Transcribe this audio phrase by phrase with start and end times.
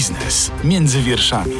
[0.00, 1.54] Biznes między wierszami.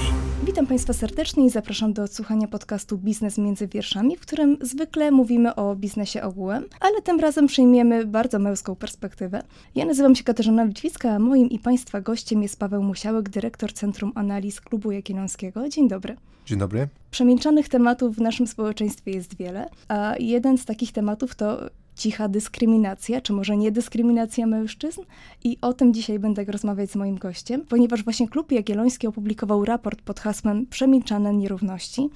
[0.44, 5.54] Witam Państwa serdecznie i zapraszam do odsłuchania podcastu Biznes między wierszami, w którym zwykle mówimy
[5.54, 9.42] o biznesie ogółem, ale tym razem przyjmiemy bardzo męską perspektywę.
[9.74, 14.12] Ja nazywam się Katarzyna Witwicka, a moim i Państwa gościem jest Paweł Musiałek, dyrektor Centrum
[14.14, 15.68] Analiz Klubu Jagiellońskiego.
[15.68, 16.16] Dzień dobry.
[16.46, 16.88] Dzień dobry.
[17.10, 21.70] Przemilczanych tematów w naszym społeczeństwie jest wiele, a jeden z takich tematów to
[22.00, 25.00] cicha dyskryminacja, czy może niedyskryminacja mężczyzn.
[25.44, 30.02] I o tym dzisiaj będę rozmawiać z moim gościem, ponieważ właśnie Klub Jagielloński opublikował raport
[30.02, 32.08] pod hasłem Przemilczane nierówności.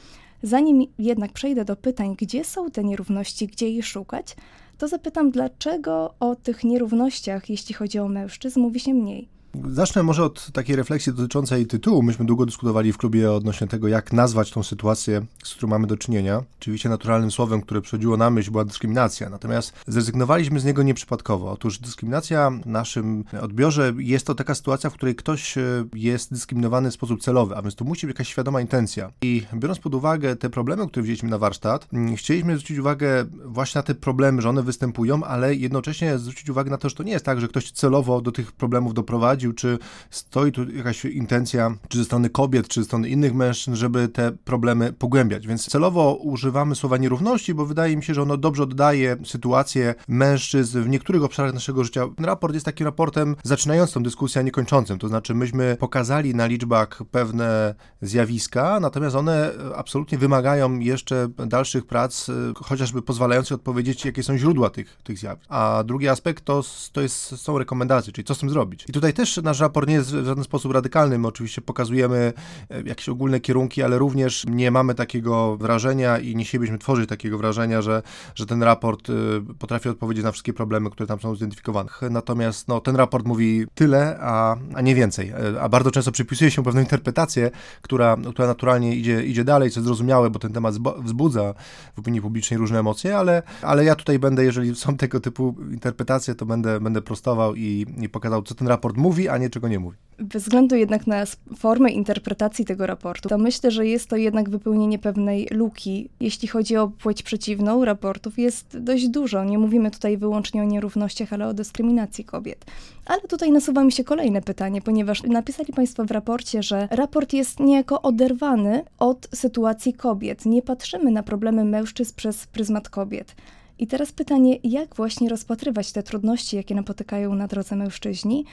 [0.42, 4.36] Zanim jednak przejdę do pytań, gdzie są te nierówności, gdzie je szukać,
[4.78, 9.34] to zapytam, dlaczego o tych nierównościach, jeśli chodzi o mężczyzn, mówi się mniej.
[9.68, 12.02] Zacznę może od takiej refleksji dotyczącej tytułu.
[12.02, 15.96] Myśmy długo dyskutowali w klubie odnośnie tego, jak nazwać tą sytuację, z którą mamy do
[15.96, 16.42] czynienia.
[16.60, 19.30] Oczywiście naturalnym słowem, które przychodziło na myśl, była dyskryminacja.
[19.30, 21.52] Natomiast zrezygnowaliśmy z niego nieprzypadkowo.
[21.52, 25.62] Otóż dyskryminacja w naszym odbiorze jest to taka sytuacja, w której ktoś e,
[25.95, 29.10] jest dyskryminowany w sposób celowy, a więc to musi być jakaś świadoma intencja.
[29.23, 33.79] I biorąc pod uwagę te problemy, które wzięliśmy na warsztat, mm, chcieliśmy zwrócić uwagę właśnie
[33.79, 37.12] na te problemy, że one występują, ale jednocześnie zwrócić uwagę na to, że to nie
[37.12, 39.78] jest tak, że ktoś celowo do tych problemów doprowadzi, czy
[40.10, 44.32] stoi tu jakaś intencja, czy ze strony kobiet, czy ze strony innych mężczyzn, żeby te
[44.32, 45.46] problemy pogłębiać.
[45.46, 50.82] Więc celowo używamy słowa nierówności, bo wydaje mi się, że ono dobrze oddaje sytuację mężczyzn
[50.82, 52.09] w niektórych obszarach naszego życia.
[52.16, 54.98] Ten raport jest takim raportem zaczynającym dyskusję, a nie kończącym.
[54.98, 62.26] To znaczy, myśmy pokazali na liczbach pewne zjawiska, natomiast one absolutnie wymagają jeszcze dalszych prac,
[62.56, 65.47] chociażby pozwalających odpowiedzieć, jakie są źródła tych, tych zjawisk.
[65.48, 68.84] A drugi aspekt to, to jest, są rekomendacje, czyli co z tym zrobić.
[68.88, 71.19] I tutaj też nasz raport nie jest w żaden sposób radykalny.
[71.19, 72.32] My oczywiście pokazujemy
[72.71, 77.38] e, jakieś ogólne kierunki, ale również nie mamy takiego wrażenia i nie chcielibyśmy tworzyć takiego
[77.38, 78.03] wrażenia, że,
[78.34, 79.12] że ten raport e,
[79.59, 81.91] potrafi odpowiedzieć na wszystkie problemy, które tam są zidentyfikowane.
[82.10, 85.28] Natomiast no, ten raport mówi tyle, a, a nie więcej.
[85.28, 87.50] E, a bardzo często przypisuje się pewną interpretację,
[87.82, 91.54] która, która naturalnie idzie, idzie dalej, co zrozumiałe, bo ten temat wzbudza
[91.97, 96.34] w opinii publicznej różne emocje, ale, ale ja tutaj będę, jeżeli są tego typu interpretacje,
[96.34, 99.78] to będę, będę prostował i, i pokazał, co ten raport mówi, a nie czego nie
[99.78, 99.97] mówi.
[100.19, 101.25] Bez względu jednak na
[101.56, 106.08] formę interpretacji tego raportu, to myślę, że jest to jednak wypełnienie pewnej luki.
[106.20, 109.44] Jeśli chodzi o płeć przeciwną, raportów jest dość dużo.
[109.44, 112.64] Nie mówimy tutaj wyłącznie o nierównościach, ale o dyskryminacji kobiet.
[113.06, 117.60] Ale tutaj nasuwa mi się kolejne pytanie, ponieważ napisali Państwo w raporcie, że raport jest
[117.60, 120.46] niejako oderwany od sytuacji kobiet.
[120.46, 123.34] Nie patrzymy na problemy mężczyzn przez pryzmat kobiet.
[123.78, 128.44] I teraz pytanie, jak właśnie rozpatrywać te trudności, jakie napotykają na drodze mężczyźni,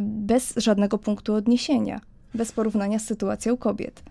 [0.00, 2.00] bez żadnego punktu odniesienia,
[2.34, 4.02] bez porównania z sytuacją kobiet.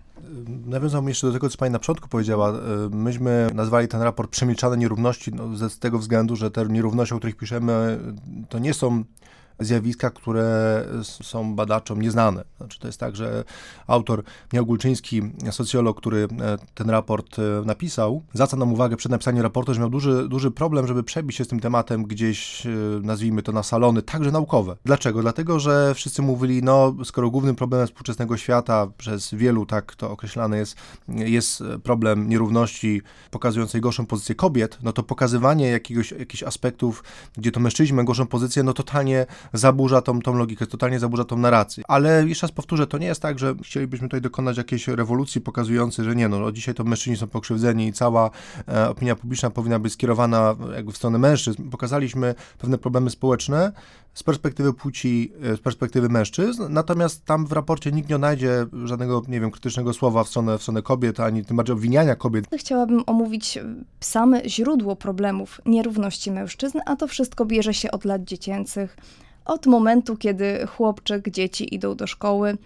[0.66, 2.52] Nawiązałbym jeszcze do tego, co Pani na początku powiedziała.
[2.90, 7.36] Myśmy nazwali ten raport Przemilczane nierówności no, z tego względu, że te nierówności, o których
[7.36, 7.98] piszemy,
[8.48, 9.04] to nie są
[9.60, 12.44] zjawiska, które są badaczom nieznane.
[12.56, 13.44] Znaczy, to jest tak, że
[13.86, 14.22] autor
[14.52, 19.74] Miał Gulczyński, socjolog, który e, ten raport e, napisał, zwraca nam uwagę przed napisaniem raportu,
[19.74, 22.70] że miał duży, duży problem, żeby przebić się z tym tematem gdzieś, e,
[23.02, 24.76] nazwijmy to na salony, także naukowe.
[24.84, 25.22] Dlaczego?
[25.22, 30.58] Dlatego, że wszyscy mówili, no skoro głównym problemem współczesnego świata, przez wielu tak to określane
[30.58, 30.76] jest,
[31.08, 37.04] jest problem nierówności pokazującej gorszą pozycję kobiet, no to pokazywanie jakiegoś, jakichś aspektów,
[37.36, 41.36] gdzie to mężczyźni mają gorszą pozycję, no totalnie zaburza tą, tą logikę, totalnie zaburza tą
[41.36, 41.84] narrację.
[41.88, 46.04] Ale jeszcze raz powtórzę, to nie jest tak, że chcielibyśmy tutaj dokonać jakiejś rewolucji pokazującej,
[46.04, 48.30] że nie, no, no dzisiaj to mężczyźni są pokrzywdzeni i cała
[48.68, 51.70] e, opinia publiczna powinna być skierowana jakby w stronę mężczyzn.
[51.70, 53.72] Pokazaliśmy pewne problemy społeczne
[54.16, 59.22] z perspektywy płci, e, z perspektywy mężczyzn, natomiast tam w raporcie nikt nie znajdzie żadnego,
[59.28, 62.46] nie wiem, krytycznego słowa w stronę, w stronę kobiet, ani tym bardziej obwiniania kobiet.
[62.58, 63.58] Chciałabym omówić
[64.00, 68.96] same źródło problemów nierówności mężczyzn, a to wszystko bierze się od lat dziecięcych,
[69.44, 72.56] od momentu, kiedy chłopczyk, dzieci idą do szkoły,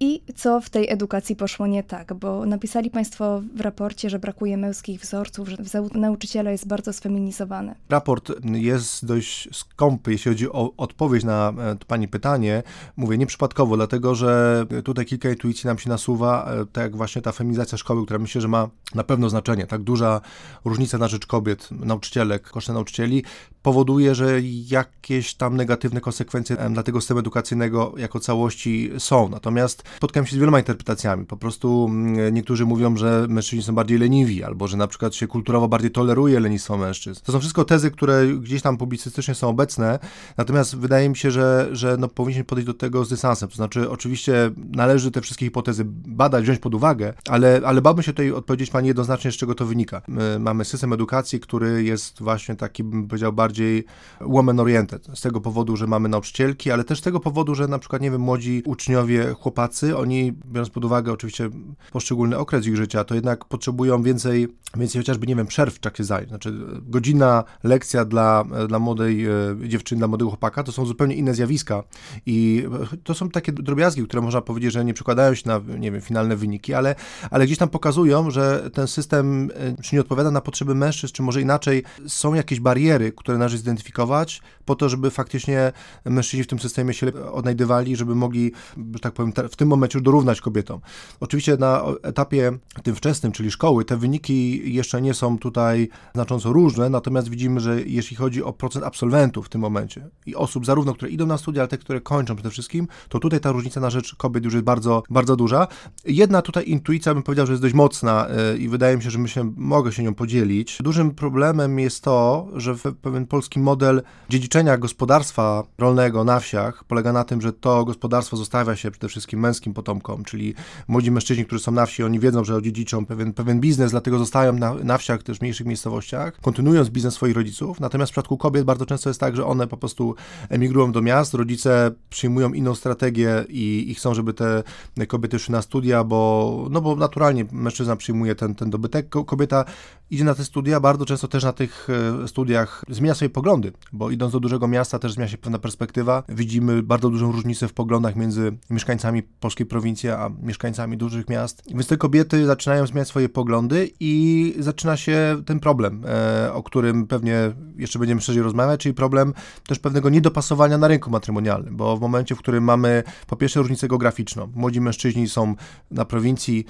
[0.00, 4.56] i co w tej edukacji poszło nie tak, bo napisali Państwo w raporcie, że brakuje
[4.56, 7.74] męskich wzorców, że zawód nauczyciela jest bardzo sfeminizowany.
[7.88, 12.62] Raport jest dość skąpy, jeśli chodzi o odpowiedź na e, Pani pytanie.
[12.96, 17.32] Mówię nieprzypadkowo, dlatego że tutaj kilka intuicji nam się nasuwa, e, tak jak właśnie ta
[17.32, 19.66] feminizacja szkoły, która myślę, że ma na pewno znaczenie.
[19.66, 20.20] Tak duża
[20.64, 23.24] różnica na rzecz kobiet, nauczycielek, koszty nauczycieli
[23.62, 29.28] powoduje, że jakieś tam negatywne konsekwencje dla tego systemu edukacyjnego jako całości są.
[29.28, 31.26] Natomiast spotkałem się z wieloma interpretacjami.
[31.26, 35.26] Po prostu mm, niektórzy mówią, że mężczyźni są bardziej leniwi, albo że na przykład się
[35.26, 37.20] kulturowo bardziej toleruje lenistwo mężczyzn.
[37.24, 39.98] To są wszystko tezy, które gdzieś tam publicystycznie są obecne,
[40.36, 43.48] natomiast wydaje mi się, że, że no, powinniśmy podejść do tego z dystansem.
[43.48, 48.12] To znaczy, oczywiście należy te wszystkie hipotezy badać, wziąć pod uwagę, ale, ale bałbym się
[48.12, 50.02] tutaj odpowiedzieć Pani jednoznacznie, z czego to wynika.
[50.08, 53.84] My mamy system edukacji, który jest właśnie taki, bym powiedział, bardziej bardziej
[54.20, 55.06] woman oriented.
[55.14, 58.10] Z tego powodu, że mamy nauczycielki, ale też z tego powodu, że na przykład, nie
[58.10, 61.50] wiem, młodzi uczniowie, chłopacy, oni, biorąc pod uwagę oczywiście
[61.92, 66.04] poszczególny okres ich życia, to jednak potrzebują więcej, więcej chociażby, nie wiem, przerw w czasie
[66.04, 66.28] zajęć.
[66.28, 66.52] Znaczy,
[66.82, 69.30] godzina lekcja dla, dla młodej e,
[69.68, 71.82] dziewczyny, dla młodego chłopaka, to są zupełnie inne zjawiska
[72.26, 72.66] i
[73.04, 76.36] to są takie drobiazgi, które można powiedzieć, że nie przekładają się na, nie wiem, finalne
[76.36, 76.94] wyniki, ale,
[77.30, 81.22] ale gdzieś tam pokazują, że ten system e, czy nie odpowiada na potrzeby mężczyzn, czy
[81.22, 85.72] może inaczej, są jakieś bariery, które należy zidentyfikować po to, żeby faktycznie
[86.04, 88.52] mężczyźni w tym systemie się odnajdywali, żeby mogli,
[88.94, 90.80] że tak powiem, w tym momencie dorównać kobietom.
[91.20, 92.52] Oczywiście na etapie
[92.82, 97.82] tym wczesnym, czyli szkoły, te wyniki jeszcze nie są tutaj znacząco różne, natomiast widzimy, że
[97.82, 101.62] jeśli chodzi o procent absolwentów w tym momencie i osób zarówno, które idą na studia,
[101.62, 104.64] ale te, które kończą przede wszystkim, to tutaj ta różnica na rzecz kobiet już jest
[104.64, 105.66] bardzo, bardzo duża.
[106.04, 109.18] Jedna tutaj intuicja bym powiedział, że jest dość mocna e, i wydaje mi się, że
[109.18, 110.78] myślę, mogę się nią podzielić.
[110.82, 117.24] Dużym problemem jest to, że pewien polski model dziedziczenia gospodarstwa rolnego na wsiach polega na
[117.24, 120.54] tym, że to gospodarstwo zostawia się przede wszystkim męskim potomkom, czyli
[120.88, 124.52] młodzi mężczyźni, którzy są na wsi, oni wiedzą, że odziedziczą pewien, pewien biznes, dlatego zostają
[124.52, 127.80] na, na wsiach, też mniejszych miejscowościach, kontynuując biznes swoich rodziców.
[127.80, 130.14] Natomiast w przypadku kobiet bardzo często jest tak, że one po prostu
[130.48, 134.62] emigrują do miast, rodzice przyjmują inną strategię i, i chcą, żeby te
[135.08, 139.64] kobiety szły na studia, bo, no bo naturalnie mężczyzna przyjmuje ten, ten dobytek, kobieta
[140.10, 141.88] idzie na te studia, bardzo często też na tych
[142.24, 146.22] e, studiach zmienia swoje poglądy, bo idąc do dużego miasta też zmienia się pewna perspektywa.
[146.28, 151.62] Widzimy bardzo dużą różnicę w poglądach między mieszkańcami polskiej prowincji, a mieszkańcami dużych miast.
[151.74, 157.06] Więc te kobiety zaczynają zmieniać swoje poglądy i zaczyna się ten problem, e, o którym
[157.06, 159.34] pewnie jeszcze będziemy szerzej rozmawiać, czyli problem
[159.66, 163.88] też pewnego niedopasowania na rynku matrymonialnym, bo w momencie, w którym mamy po pierwsze różnicę
[163.88, 165.54] geograficzną, młodzi mężczyźni są
[165.90, 166.66] na prowincji,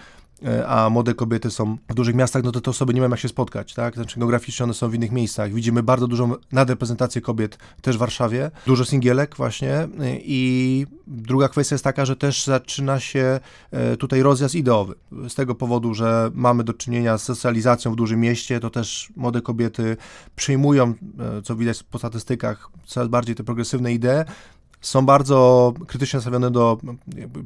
[0.67, 3.29] a młode kobiety są w dużych miastach, no to te osoby nie mają jak się
[3.29, 3.95] spotkać, tak?
[3.95, 5.53] Znaczy geograficznie one są w innych miejscach.
[5.53, 9.89] Widzimy bardzo dużą nadreprezentację kobiet też w Warszawie, dużo singielek właśnie e,
[10.25, 13.41] i druga kwestia jest taka, że też zaczyna się
[13.71, 14.95] e, tutaj rozjazd ideowy.
[15.29, 19.43] Z tego powodu, że mamy do czynienia z socjalizacją w dużym mieście, to też młode
[19.43, 19.97] kobiety
[20.37, 20.95] przyjmują,
[21.45, 24.25] co widać po statystykach, coraz bardziej te progresywne idee,
[24.81, 26.79] są bardzo krytycznie nastawione do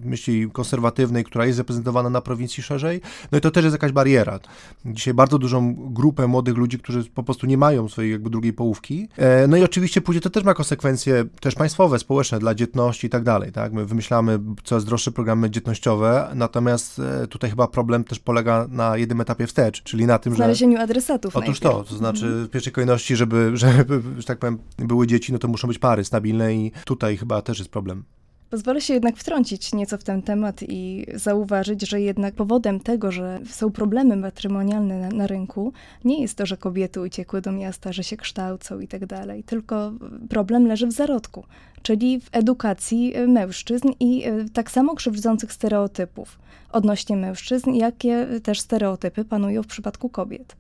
[0.04, 3.00] myśli konserwatywnej, która jest reprezentowana na prowincji szerzej.
[3.32, 4.40] No i to też jest jakaś bariera.
[4.86, 9.08] Dzisiaj bardzo dużą grupę młodych ludzi, którzy po prostu nie mają swojej jakby drugiej połówki.
[9.16, 13.10] E, no i oczywiście później to też ma konsekwencje też państwowe, społeczne, dla dzietności i
[13.10, 13.52] tak dalej.
[13.52, 13.72] Tak?
[13.72, 19.20] My wymyślamy coraz droższe programy dzietnościowe, natomiast e, tutaj chyba problem też polega na jednym
[19.20, 20.36] etapie wstecz, czyli na tym, że...
[20.36, 21.84] Znalezieniu adresatów Otóż najpierw.
[21.84, 25.48] to, to znaczy w pierwszej kolejności, żeby, żeby, że tak powiem, były dzieci, no to
[25.48, 28.04] muszą być pary stabilne i tutaj chyba też jest problem.
[28.50, 33.40] Pozwolę się jednak wtrącić nieco w ten temat i zauważyć, że jednak powodem tego, że
[33.46, 35.72] są problemy matrymonialne na, na, rynku,
[36.04, 39.92] nie jest to, że kobiety uciekły do miasta, że się kształcą i tak dalej, tylko
[40.28, 41.44] problem leży w zarodku,
[41.82, 46.38] czyli w edukacji mężczyzn i e, tak samo krzywdzących stereotypów
[46.72, 50.56] odnośnie mężczyzn, jakie też stereotypy panują w przypadku kobiet.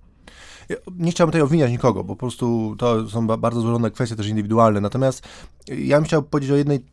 [0.98, 4.80] Nie chciałbym tutaj obwiniać nikogo, bo po prostu to są bardzo złożone kwestie też indywidualne.
[4.80, 5.28] Natomiast
[5.68, 6.84] ja bym chciał powiedzieć o jednej,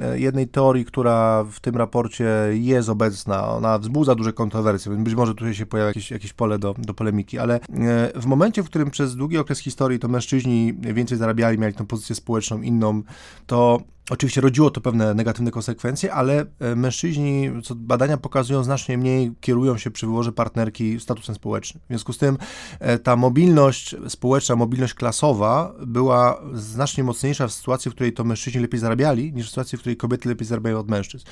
[0.00, 3.48] e, jednej teorii, która w tym raporcie jest obecna.
[3.48, 6.94] Ona wzbudza duże kontrowersje, więc być może tutaj się pojawia jakieś, jakieś pole do, do
[6.94, 7.60] polemiki, ale e,
[8.14, 12.16] w momencie, w którym przez długi okres historii to mężczyźni więcej zarabiali, mieli tę pozycję
[12.16, 13.02] społeczną inną,
[13.46, 19.32] to Oczywiście rodziło to pewne negatywne konsekwencje, ale e, mężczyźni, co badania pokazują, znacznie mniej
[19.40, 21.82] kierują się przy wyborze partnerki statusem społecznym.
[21.84, 22.38] W związku z tym
[23.02, 28.80] ta mobilność społeczna, mobilność klasowa była znacznie mocniejsza w sytuacji, w której to mężczyźni lepiej
[28.80, 31.26] zarabiali, niż w sytuacji, w której kobiety lepiej zarabiają od mężczyzn.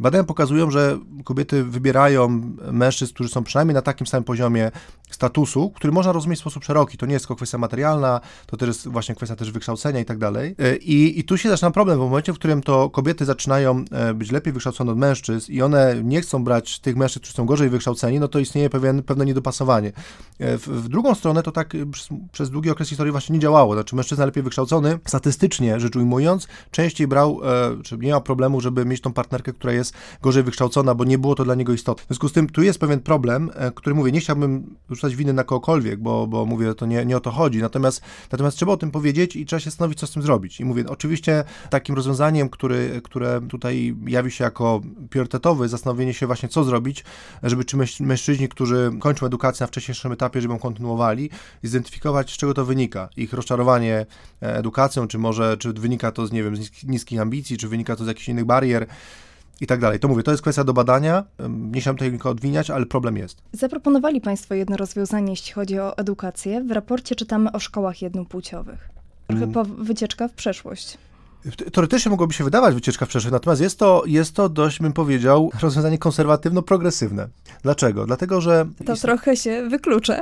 [0.00, 2.28] Badania pokazują, że kobiety wybierają
[2.72, 4.70] mężczyzn, którzy są przynajmniej na takim samym poziomie
[5.10, 6.98] statusu, który można rozumieć w sposób szeroki.
[6.98, 10.18] To nie jest tylko kwestia materialna, to też jest właśnie kwestia też wykształcenia i tak
[10.18, 10.54] dalej.
[10.58, 14.30] E, I, tu się zaczyna problem, w momencie, w którym to kobiety zaczynają e, być
[14.30, 18.20] lepiej wykształcone od mężczyzn i one nie chcą brać tych mężczyzn, którzy są gorzej wykształceni,
[18.20, 19.92] no to istnieje pewien, pewne niedopasowanie.
[20.38, 23.74] E, w, w drugą stronę to tak przez, przez, długi okres historii właśnie nie działało.
[23.74, 27.40] Znaczy mężczyzna lepiej wykształcony, statystycznie rzecz ujmując, częściej brał,
[27.84, 29.87] czy nie miał problemu, żeby mieć tą partnerkę, która jest
[30.22, 32.04] gorzej wykształcona, bo nie było to dla niego istotne.
[32.04, 35.44] W związku z tym tu jest pewien problem, który mówię, nie chciałbym rzucać winy na
[35.44, 37.58] kogokolwiek, bo, bo mówię, to nie, nie o to chodzi.
[37.58, 38.02] Natomiast,
[38.32, 40.60] natomiast trzeba o tym powiedzieć i trzeba się zastanowić, co z tym zrobić.
[40.60, 44.80] I mówię, oczywiście takim rozwiązaniem, który, które tutaj jawi się jako
[45.10, 47.04] priorytetowe, zastanowienie się właśnie, co zrobić,
[47.42, 51.30] żeby czy mężczyźni, którzy kończą edukację na wcześniejszym etapie, żeby ją kontynuowali,
[51.62, 53.08] zidentyfikować, z czego to wynika.
[53.16, 54.06] Ich rozczarowanie
[54.42, 57.96] e, edukacją, czy może, czy wynika to z, nie wiem, z niskich ambicji, czy wynika
[57.96, 58.86] to z jakichś innych barier,
[59.60, 60.00] i tak dalej.
[60.00, 61.24] To mówię, to jest kwestia do badania.
[61.48, 63.42] Nie chciałem tutaj nikogo odwiniać, ale problem jest.
[63.52, 66.64] Zaproponowali Państwo jedno rozwiązanie, jeśli chodzi o edukację.
[66.64, 68.88] W raporcie czytamy o szkołach jednopłciowych.
[69.26, 70.98] Trochę po wycieczka w przeszłość.
[71.72, 75.50] Teoretycznie mogłoby się wydawać wycieczka w przeszłość, natomiast jest to, jest to dość, bym powiedział,
[75.62, 77.28] rozwiązanie konserwatywno-progresywne.
[77.62, 78.06] Dlaczego?
[78.06, 78.66] Dlatego, że...
[78.86, 80.20] To trochę się wyklucza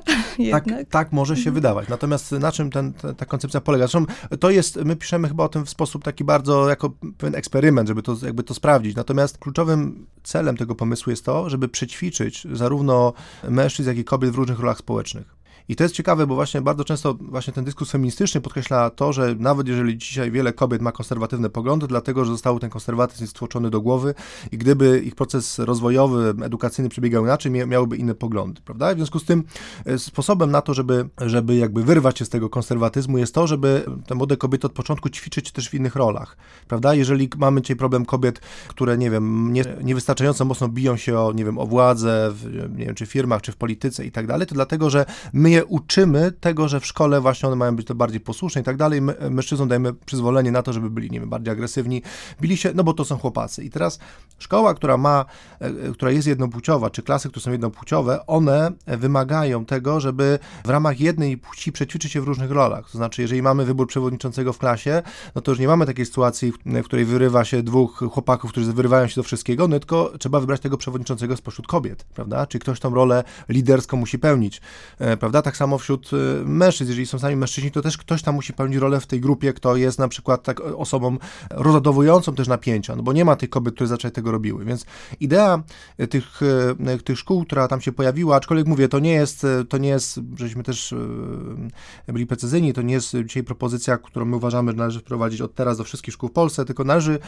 [0.51, 1.55] tak, tak może się mhm.
[1.55, 1.89] wydawać.
[1.89, 3.87] Natomiast na czym ten, ta koncepcja polega?
[3.87, 4.05] Zresztą
[4.41, 8.03] to jest, my piszemy chyba o tym w sposób taki bardzo, jako pewien eksperyment, żeby
[8.03, 8.97] to, jakby to sprawdzić.
[8.97, 13.13] Natomiast kluczowym celem tego pomysłu jest to, żeby przećwiczyć zarówno
[13.49, 15.36] mężczyzn, jak i kobiet w różnych rolach społecznych.
[15.69, 19.35] I to jest ciekawe, bo właśnie bardzo często właśnie ten dyskus feministyczny podkreśla to, że
[19.39, 23.81] nawet jeżeli dzisiaj wiele kobiet ma konserwatywne poglądy, dlatego że został ten konserwatyzm stłoczony do
[23.81, 24.15] głowy
[24.53, 28.95] i gdyby ich proces rozwojowy, edukacyjny przebiegał inaczej, miałyby inne poglądy, prawda?
[28.95, 29.45] W związku z tym
[29.85, 33.85] e, sposobem na to, żeby, żeby jakby wyrwać się z tego konserwatyzmu jest to, żeby
[34.07, 36.37] te młode kobiety od początku ćwiczyć też w innych rolach,
[36.69, 36.95] prawda?
[36.95, 41.45] Jeżeli mamy dzisiaj problem kobiet, które, nie wiem, nie, niewystarczająco mocno biją się o, nie
[41.45, 44.47] wiem, o władzę, w, nie wiem, czy w firmach, czy w polityce i tak dalej,
[44.47, 47.95] to dlatego, że my je uczymy tego, że w szkole właśnie one mają być to
[47.95, 49.03] bardziej posłuszne i tak dalej.
[49.03, 52.03] My, mężczyznom dajemy przyzwolenie na to, żeby byli, nie wiem, bardziej agresywni,
[52.41, 53.65] bili się, no bo to są chłopacy.
[53.65, 53.99] I teraz
[54.39, 55.25] szkoła, która ma,
[55.61, 61.01] e, która jest jednopłciowa, czy klasy, które są jednopłciowe, one wymagają tego, żeby w ramach
[61.01, 62.91] jednej płci przećwiczyć się w różnych rolach.
[62.91, 65.03] To znaczy, jeżeli mamy wybór przewodniczącego w klasie,
[65.35, 69.09] no to już nie mamy takiej sytuacji, w której wyrywa się dwóch chłopaków, którzy wyrywają
[69.09, 72.47] się do wszystkiego, no tylko trzeba wybrać tego przewodniczącego spośród kobiet, prawda?
[72.47, 74.61] Czy ktoś tą rolę liderską musi pełnić,
[74.99, 75.43] e, prawda?
[75.47, 76.91] Tak samo wśród y, mężczyzn.
[76.91, 79.77] Jeżeli są sami mężczyźni, to też ktoś tam musi pełnić rolę w tej grupie, kto
[79.77, 81.19] jest na przykład tak osobą
[81.51, 84.65] rozładowującą też napięcia, no bo nie ma tych kobiet, które zaczęły tego robiły.
[84.65, 84.87] Więc
[85.21, 85.63] idea
[86.01, 89.79] y, tych, y, tych szkół, która tam się pojawiła, aczkolwiek mówię, to nie jest, to
[89.79, 90.95] nie jest, żeśmy też
[92.07, 95.79] byli precyzyjni, to nie jest dzisiaj propozycja, którą my uważamy, że należy wprowadzić od teraz
[95.79, 97.19] do wszystkich szkół w Polsce, tylko należy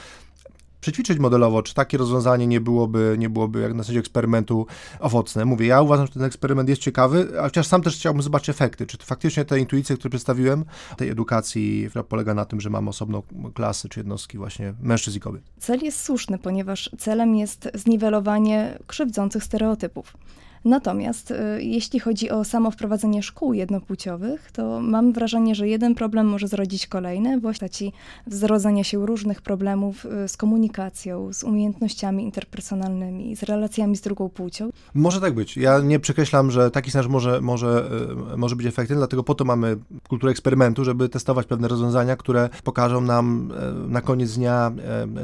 [0.80, 4.66] przećwiczyć modelowo, czy takie rozwiązanie nie byłoby, nie byłoby jak na zasadzie eksperymentu
[5.00, 5.44] owocne.
[5.44, 8.86] Mówię, ja uważam, że ten eksperyment jest ciekawy, a chociaż sam też chciałbym zobaczyć efekty,
[8.86, 10.64] czy faktycznie te intuicje, które przedstawiłem,
[10.96, 13.22] tej edukacji, która polega na tym, że mamy osobną
[13.54, 15.42] klasy czy jednostki właśnie mężczyzn i kobiet.
[15.58, 20.16] Cel jest słuszny, ponieważ celem jest zniwelowanie krzywdzących stereotypów.
[20.64, 26.26] Natomiast y, jeśli chodzi o samo wprowadzenie szkół jednopłciowych, to mam wrażenie, że jeden problem
[26.26, 27.92] może zrodzić kolejny, właśnie ci
[28.26, 34.70] zrodzenia się różnych problemów y, z komunikacją, z umiejętnościami interpersonalnymi, z relacjami z drugą płcią.
[34.94, 35.56] Może tak być.
[35.56, 37.90] Ja nie przekreślam, że taki scenariusz może, może,
[38.32, 39.76] y, może być efektywny, dlatego po to mamy
[40.08, 43.52] kulturę eksperymentu, żeby testować pewne rozwiązania, które pokażą nam
[43.88, 44.72] na koniec dnia,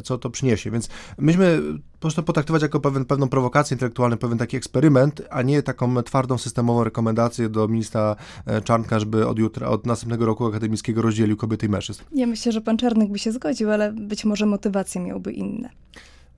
[0.04, 0.70] co to przyniesie.
[0.70, 0.88] Więc
[1.18, 1.62] myśmy
[2.02, 6.84] można potraktować jako pewien, pewną prowokację intelektualną, pewien taki eksperyment, a nie taką twardą, systemową
[6.84, 11.68] rekomendację do ministra e, Czarnka, żeby od jutra, od następnego roku akademickiego rozdzielił kobiety i
[11.68, 12.02] mężczyzn.
[12.12, 15.70] Ja myślę, że pan Czarnek by się zgodził, ale być może motywacje miałby inne.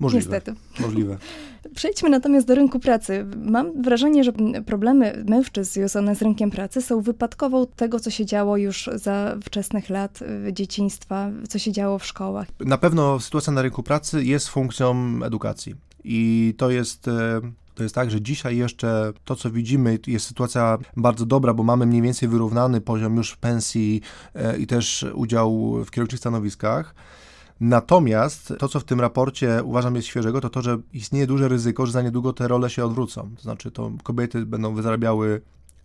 [0.01, 0.25] Możliwe.
[0.25, 0.55] Niestety.
[0.81, 1.19] Możliwe.
[1.75, 3.27] Przejdźmy natomiast do rynku pracy.
[3.37, 4.33] Mam wrażenie, że
[4.67, 9.91] problemy mężczyzn związane z rynkiem pracy są wypadkową tego, co się działo już za wczesnych
[9.91, 10.21] lat
[10.53, 12.49] dzieciństwa, co się działo w szkołach.
[12.61, 15.75] Na pewno sytuacja na rynku pracy jest funkcją edukacji.
[16.05, 17.41] I to jest e,
[17.77, 21.87] to jest tak, że dzisiaj jeszcze to, co widzimy, jest sytuacja bardzo dobra, bo mamy
[21.87, 24.01] mniej więcej wyrównany poziom już pensji
[24.35, 26.95] e, i też udział w kierowniczych stanowiskach.
[27.61, 31.87] Natomiast to, co w tym raporcie uważam jest świeżego, to to, że istnieje duże ryzyko,
[31.87, 33.31] że za niedługo te role się odwrócą.
[33.37, 35.41] To znaczy, to kobiety będą zarabiały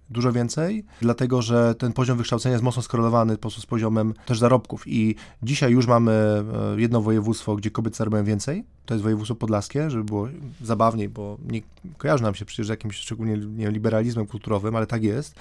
[0.10, 4.40] dużo więcej, dlatego że ten poziom wykształcenia jest mocno skorelowany po prostu z poziomem też
[4.40, 9.36] zarobków i dzisiaj już mamy e, jedno województwo, gdzie kobiety zarabiają więcej, to jest województwo
[9.36, 10.28] podlaskie, żeby było
[10.62, 11.62] zabawniej, bo nie
[11.98, 15.36] kojarzy nam się przecież jakimś szczególnie nie, liberalizmem kulturowym, ale tak jest.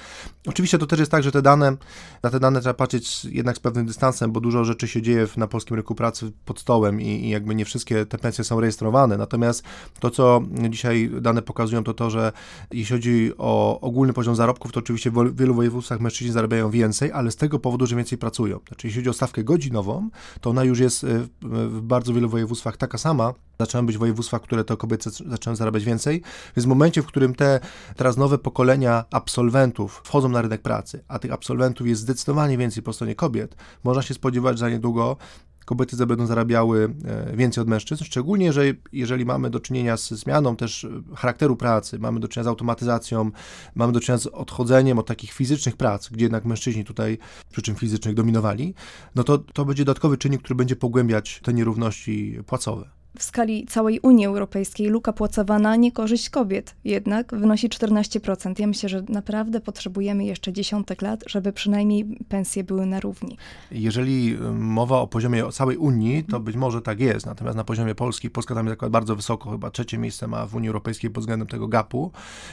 [0.47, 1.76] Oczywiście to też jest tak, że te dane,
[2.23, 5.47] na te dane trzeba patrzeć jednak z pewnym dystansem, bo dużo rzeczy się dzieje na
[5.47, 9.16] polskim rynku pracy pod stołem i, i jakby nie wszystkie te pensje są rejestrowane.
[9.16, 9.64] Natomiast
[10.00, 12.33] to, co dzisiaj dane pokazują, to to, że
[12.71, 17.30] jeśli chodzi o ogólny poziom zarobków, to oczywiście w wielu województwach mężczyźni zarabiają więcej, ale
[17.30, 18.61] z tego powodu, że więcej pracują.
[18.69, 21.07] Znaczy, jeśli chodzi o stawkę godzinową, to ona już jest
[21.42, 26.23] w bardzo wielu województwach taka sama, zaczęły być województwa, które to kobiety zaczęły zarabiać więcej.
[26.57, 27.61] Więc w momencie, w którym te
[27.97, 32.93] teraz nowe pokolenia absolwentów wchodzą na rynek pracy, a tych absolwentów jest zdecydowanie więcej po
[32.93, 35.17] stronie kobiet, można się spodziewać, że za niedługo
[35.65, 40.57] kobiety będą zarabiały e, więcej od mężczyzn, szczególnie, że jeżeli mamy do czynienia z zmianą
[40.57, 43.31] też charakteru pracy, mamy do czynienia z automatyzacją,
[43.75, 47.19] mamy do czynienia z odchodzeniem od takich fizycznych prac, gdzie jednak mężczyźni tutaj,
[47.53, 48.75] przy czym fizycznych, dominowali,
[49.15, 53.00] no to to będzie dodatkowy czynnik, który będzie pogłębiać te nierówności płacowe.
[53.19, 58.61] W skali całej Unii Europejskiej luka płacowa na niekorzyść kobiet jednak wynosi 14%.
[58.61, 63.37] Ja myślę, że naprawdę potrzebujemy jeszcze dziesiątek lat, żeby przynajmniej pensje były na równi.
[63.71, 67.95] Jeżeli y, mowa o poziomie całej Unii, to być może tak jest, natomiast na poziomie
[67.95, 71.49] Polski, Polska tam jest bardzo wysoko, chyba trzecie miejsce ma w Unii Europejskiej pod względem
[71.49, 72.12] tego gapu.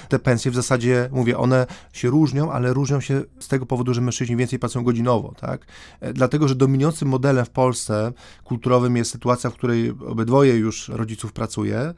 [0.09, 4.01] Te pensje w zasadzie, mówię, one się różnią, ale różnią się z tego powodu, że
[4.01, 5.65] mężczyźni więcej pracują godzinowo, tak?
[5.99, 11.33] E, dlatego, że dominującym modelem w Polsce kulturowym jest sytuacja, w której obydwoje już rodziców
[11.33, 11.93] pracuje,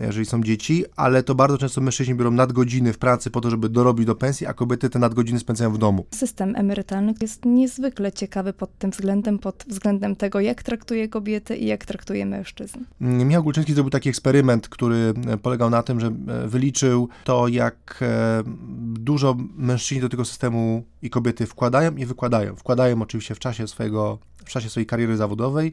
[0.00, 3.68] jeżeli są dzieci, ale to bardzo często mężczyźni biorą nadgodziny w pracy po to, żeby
[3.68, 6.06] dorobić do pensji, a kobiety te nadgodziny spędzają w domu.
[6.10, 11.66] System emerytalny jest niezwykle ciekawy pod tym względem, pod względem tego, jak traktuje kobiety i
[11.66, 12.78] jak traktuje mężczyzn.
[13.00, 17.98] Michał Gulczyński zrobił taki eksperyment, który e, polegał na tym, że e, wyliczył to, jak
[18.02, 18.42] e,
[18.82, 22.56] dużo mężczyźni do tego systemu i kobiety wkładają i wykładają.
[22.56, 25.72] Wkładają oczywiście w czasie swojego w czasie swojej kariery zawodowej,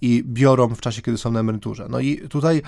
[0.00, 1.86] i biorą w czasie, kiedy są na emeryturze.
[1.90, 2.62] No i tutaj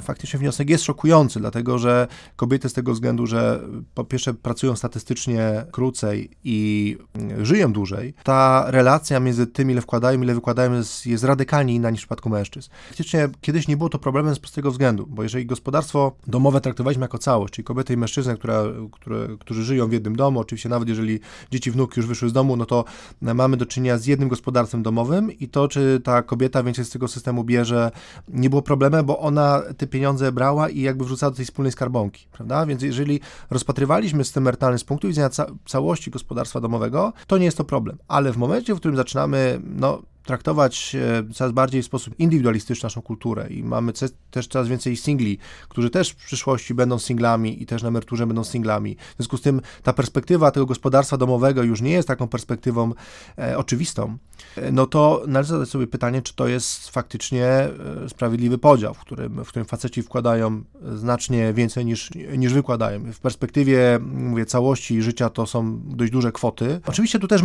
[0.00, 3.60] faktycznie wniosek jest szokujący, dlatego że kobiety z tego względu, że
[3.94, 6.98] po pierwsze pracują statystycznie krócej i
[7.42, 12.00] żyją dłużej, ta relacja między tym, ile wkładają, ile wykładają, jest, jest radykalnie inna niż
[12.00, 12.70] w przypadku mężczyzn.
[12.88, 17.18] Faktycznie kiedyś nie było to problemem z prostego względu, bo jeżeli gospodarstwo domowe traktowaliśmy jako
[17.18, 18.62] całość, czyli kobiety i mężczyznę, która,
[18.92, 22.56] które, którzy żyją w jednym domu, oczywiście nawet jeżeli dzieci, wnuki już wyszły z domu,
[22.56, 22.84] no to
[23.20, 27.08] mamy do czynienia z jednym gospodarstwem domowym i to, czy ta kobieta więcej z tego
[27.08, 27.90] systemu bierze,
[28.28, 32.26] nie było problemu, bo ona te pieniądze brała i jakby wrzucała do tej wspólnej skarbonki,
[32.32, 32.66] prawda?
[32.66, 37.56] Więc jeżeli rozpatrywaliśmy system emerytalny z punktu widzenia ca całości gospodarstwa domowego, to nie jest
[37.56, 37.98] to problem.
[38.08, 40.96] Ale w momencie, w którym zaczynamy, no, traktować
[41.34, 43.92] coraz bardziej w sposób indywidualistyczny naszą kulturę i mamy
[44.30, 45.38] też coraz więcej singli,
[45.68, 48.96] którzy też w przyszłości będą singlami i też na emeryturze będą singlami.
[49.12, 52.92] W związku z tym ta perspektywa tego gospodarstwa domowego już nie jest taką perspektywą
[53.38, 54.16] e, oczywistą,
[54.56, 57.70] e, no to należy zadać sobie pytanie, czy to jest faktycznie e,
[58.08, 60.62] sprawiedliwy podział, w którym, w którym faceci wkładają
[60.94, 63.12] znacznie więcej niż, niż wykładają.
[63.12, 66.80] W perspektywie, mówię, całości życia to są dość duże kwoty.
[66.86, 67.42] Oczywiście tu też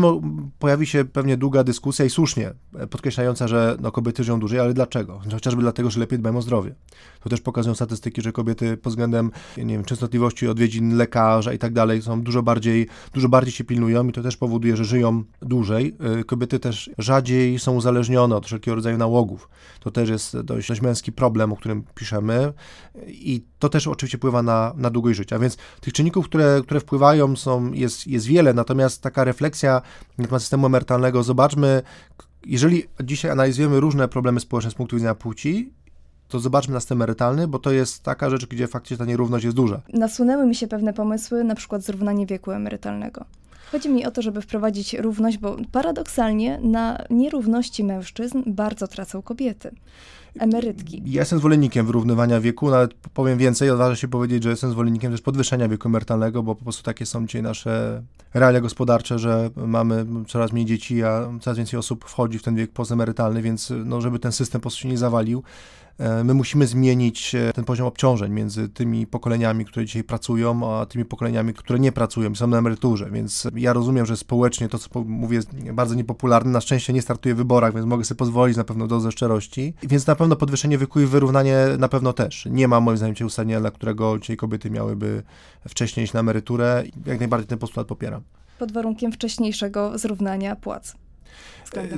[0.60, 2.54] pojawi się pewnie długa dyskusja i słusznie,
[2.90, 5.22] podkreślająca, że no, kobiety żyją dłużej, ale dlaczego?
[5.32, 6.76] Chociażby dlatego, że lepiej dbają o zdrowie.
[7.20, 11.74] To też pokazują statystyki, że kobiety pod względem nie wiem, częstotliwości odwiedzin lekarza i tak
[11.74, 15.98] dalej są dużo bardziej, dużo bardziej się pilnują i to też powoduje, że żyją dłużej.
[16.20, 19.50] Y, kobiety też rzadziej są uzależnione od wszelkiego rodzaju nałogów.
[19.80, 22.54] To też jest dość, dość męski problem, o którym piszemy
[23.08, 25.40] i to też oczywiście wpływa na, na długość życia.
[25.40, 29.82] Więc tych czynników, które, które wpływają są, jest, jest wiele, natomiast taka refleksja
[30.18, 31.82] na temat systemu emerytalnego, zobaczmy,
[32.46, 35.74] jeżeli dzisiaj analizujemy różne problemy społeczne z punktu widzenia płci,
[36.28, 39.58] to zobaczmy na system emerytalny, bo to jest taka rzecz, gdzie faktycznie ta nierówność jest
[39.58, 39.82] duża.
[39.94, 43.26] Nasunęły mi się pewne pomysły, na przykład zrównanie wieku emerytalnego.
[43.72, 49.72] Chodzi mi o to, żeby wprowadzić równość, bo paradoksalnie na nierówności mężczyzn bardzo tracą kobiety
[50.40, 51.02] emerytki.
[51.06, 55.22] Ja jestem zwolennikiem wyrównywania wieku, nawet powiem więcej, odważę się powiedzieć, że jestem zwolennikiem też
[55.22, 58.02] podwyższenia wieku emerytalnego, bo po prostu takie są dzisiaj nasze
[58.34, 62.72] realia gospodarcze, że mamy coraz mniej dzieci, a coraz więcej osób wchodzi w ten wiek
[62.72, 65.44] pozemerytalny, więc no, żeby ten system po prostu się nie zawalił,
[66.24, 71.06] my musimy zmienić e, ten poziom obciążeń między tymi pokoleniami, które dzisiaj pracują, a tymi
[71.06, 75.36] pokoleniami, które nie pracują, są na emeryturze, więc ja rozumiem, że społecznie to, co mówię,
[75.36, 76.52] jest bardzo niepopularne.
[76.52, 79.74] Na szczęście nie startuję w wyborach, więc mogę sobie pozwolić na pewno dozę szczerości.
[79.84, 82.48] Więc na pewno podwyższenie wieku i wyrównanie na pewno też.
[82.52, 85.24] Nie ma moim zdaniem uzasadnienia, dla którego dzisiaj kobiety miałyby
[85.68, 86.84] wcześniej iść na emeryturę.
[87.06, 88.22] Jak najbardziej ten postulat popieram.
[88.60, 90.96] Pod warunkiem wcześniejszego zrównania płac.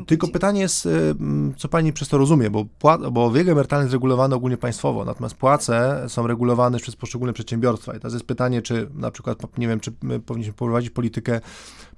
[0.08, 0.34] Tylko płci.
[0.34, 1.16] pytanie jest, y,
[1.58, 2.66] co pani przez to rozumie, bo,
[3.12, 7.96] bo wiek emerytalny jest regulowany ogólnie państwowo, natomiast płace są regulowane przez poszczególne przedsiębiorstwa.
[7.96, 11.42] I teraz jest pytanie, czy na przykład, nie wiem, czy my powinniśmy prowadzić politykę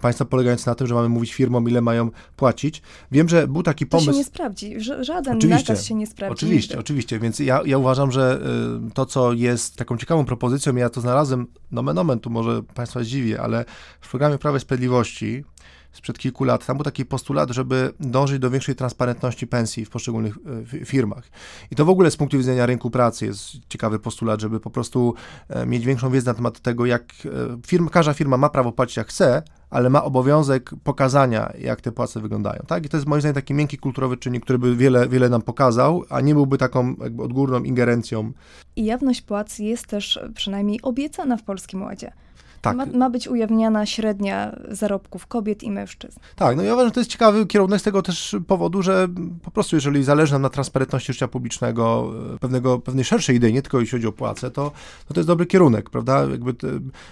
[0.01, 2.81] państwa polegającą na tym, że mamy mówić firmom, ile mają płacić.
[3.11, 4.07] Wiem, że był taki pomysł...
[4.07, 6.33] To się nie sprawdzi, żaden oczywiście, nakaz się nie sprawdzi.
[6.33, 6.79] Oczywiście, nigdy.
[6.79, 8.39] oczywiście, więc ja, ja uważam, że
[8.87, 13.03] y, to, co jest taką ciekawą propozycją, ja to znalazłem, nomen omen, tu może państwa
[13.03, 13.65] zdziwię, ale
[14.01, 15.43] w programie Prawa i Sprawiedliwości
[15.91, 16.65] sprzed kilku lat.
[16.65, 20.37] Tam był taki postulat, żeby dążyć do większej transparentności pensji w poszczególnych
[20.73, 21.23] e, firmach.
[21.71, 25.13] I to w ogóle z punktu widzenia rynku pracy jest ciekawy postulat, żeby po prostu
[25.49, 27.29] e, mieć większą wiedzę na temat tego, jak e,
[27.67, 32.21] firma, każda firma ma prawo płacić jak chce, ale ma obowiązek pokazania, jak te płace
[32.21, 32.63] wyglądają.
[32.67, 32.85] Tak?
[32.85, 36.03] I to jest moim zdaniem taki miękki kulturowy czynnik, który by wiele, wiele nam pokazał,
[36.09, 38.31] a nie byłby taką jakby odgórną ingerencją.
[38.75, 42.11] I jawność płac jest też przynajmniej obiecana w Polskim Ładzie.
[42.61, 42.77] Tak.
[42.77, 46.19] Ma, ma być ujawniana średnia zarobków kobiet i mężczyzn.
[46.35, 49.07] Tak, no ja uważam, że to jest ciekawy kierunek z tego też powodu, że
[49.43, 53.61] po prostu jeżeli zależy nam na transparentności życia publicznego, e, pewnego, pewnej szerszej idei, nie
[53.61, 54.71] tylko jeśli chodzi o płacę, to,
[55.07, 56.25] to, to jest dobry kierunek, prawda?
[56.31, 56.67] Jakby te,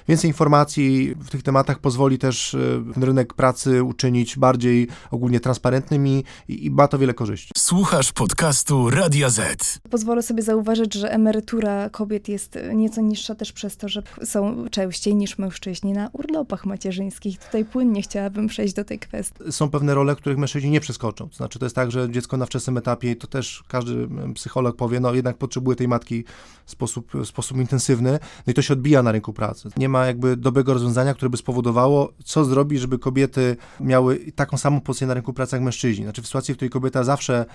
[0.08, 2.49] więcej informacji w tych tematach pozwoli też
[2.94, 7.52] ten rynek pracy uczynić bardziej ogólnie transparentnym i, i ma to wiele korzyści.
[7.58, 9.80] Słuchasz podcastu Radia Z.
[9.90, 15.16] Pozwolę sobie zauważyć, że emerytura kobiet jest nieco niższa też przez to, że są częściej
[15.16, 17.40] niż mężczyźni na urlopach macierzyńskich.
[17.40, 19.52] Tutaj płynnie chciałabym przejść do tej kwestii.
[19.52, 21.30] Są pewne role, których mężczyźni nie przeskoczą.
[21.30, 25.00] To znaczy, to jest tak, że dziecko na wczesnym etapie, to też każdy psycholog powie,
[25.00, 26.24] no jednak potrzebuje tej matki
[26.66, 29.70] w sposób, w sposób intensywny, no i to się odbija na rynku pracy.
[29.78, 34.82] Nie ma jakby dobrego rozwiązania, które by spowodowało, co zrobić, żeby kobiety miały taką samą
[34.82, 36.06] pozycję na rynku pracy jak mężczyźni.
[36.06, 37.46] Znaczy w sytuacji, w której kobieta zawsze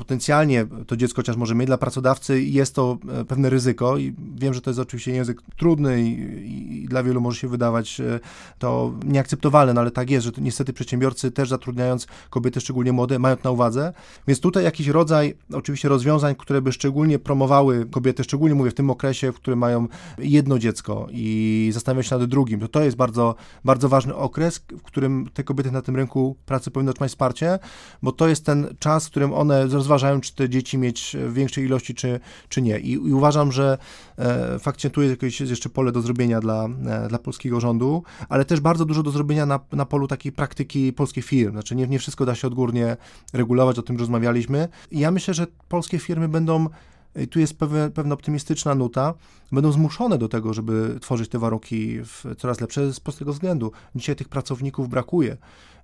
[0.00, 4.54] potencjalnie to dziecko chociaż może mieć dla pracodawcy, jest to e, pewne ryzyko i wiem,
[4.54, 8.20] że to jest oczywiście język trudny i, i dla wielu może się wydawać e,
[8.58, 13.36] to nieakceptowalne, no ale tak jest, że niestety przedsiębiorcy też zatrudniając kobiety, szczególnie młode, mają
[13.36, 13.92] to na uwadze,
[14.28, 18.90] więc tutaj jakiś rodzaj oczywiście rozwiązań, które by szczególnie promowały kobiety, szczególnie mówię w tym
[18.90, 23.34] okresie, w którym mają jedno dziecko i zastanawiają się nad drugim, to to jest bardzo,
[23.64, 27.58] bardzo ważny okres, w którym te kobiety na tym rynku pracy powinny otrzymać wsparcie,
[28.02, 31.64] bo to jest ten czas, w którym one rozważają, czy te dzieci mieć w większej
[31.64, 32.78] ilości, czy, czy nie.
[32.78, 33.78] I, i uważam, że
[34.18, 38.44] e, faktycznie tu jest jakieś jeszcze pole do zrobienia dla, e, dla polskiego rządu, ale
[38.44, 41.52] też bardzo dużo do zrobienia na, na polu takiej praktyki polskich firm.
[41.52, 42.96] Znaczy nie, nie wszystko da się odgórnie
[43.32, 44.68] regulować, o tym rozmawialiśmy.
[44.90, 46.68] I ja myślę, że polskie firmy będą
[47.16, 49.14] i tu jest pewne, pewna optymistyczna nuta,
[49.52, 51.98] będą zmuszone do tego, żeby tworzyć te warunki
[52.38, 53.72] coraz lepsze z prostego względu.
[53.94, 55.36] Dzisiaj tych pracowników brakuje.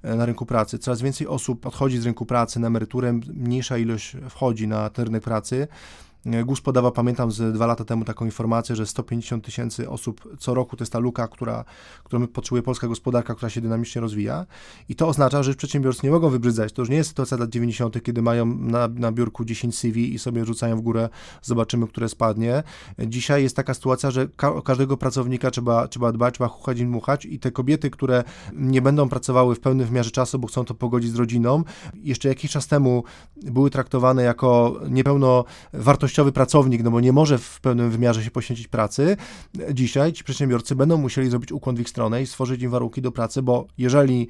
[0.07, 0.79] E, na rynku pracy.
[0.79, 5.23] Coraz więcej osób odchodzi z rynku pracy na emeryturę, mniejsza ilość wchodzi na ten rynek
[5.23, 5.69] pracy.
[6.45, 10.77] GUS podawał, pamiętam, z dwa lata temu taką informację, że 150 tysięcy osób co roku
[10.77, 11.65] to jest ta luka, która,
[12.05, 14.47] którą potrzebuje polska gospodarka, która się dynamicznie rozwija.
[14.89, 16.73] I to oznacza, że przedsiębiorcy nie mogą wybrzydzać.
[16.73, 20.19] To już nie jest sytuacja lat 90., kiedy mają na, na biurku 10 CV i
[20.19, 21.09] sobie rzucają w górę,
[21.43, 22.63] zobaczymy, które spadnie.
[22.99, 27.25] Dzisiaj jest taka sytuacja, że ka każdego pracownika trzeba, trzeba dbać, trzeba chuchać i dmuchać
[27.25, 31.13] i te kobiety, które nie będą pracowały w pełnym wymiarze czasu, bo chcą to pogodzić
[31.13, 33.05] z rodziną, jeszcze jakiś czas temu
[33.37, 38.69] były traktowane jako niepełnowartościowe wartościowy pracownik, no bo nie może w pełnym wymiarze się poświęcić
[38.69, 39.17] pracy,
[39.73, 43.13] dzisiaj ci przedsiębiorcy będą musieli zrobić ukłon w ich stronę i stworzyć im warunki do
[43.13, 44.29] pracy, bo jeżeli